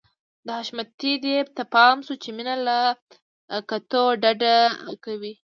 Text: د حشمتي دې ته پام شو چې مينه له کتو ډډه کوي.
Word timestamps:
د 0.45 0.47
حشمتي 0.59 1.13
دې 1.23 1.37
ته 1.55 1.63
پام 1.73 1.97
شو 2.05 2.13
چې 2.23 2.29
مينه 2.37 2.55
له 2.67 2.77
کتو 3.69 4.03
ډډه 4.21 4.55
کوي. 5.03 5.33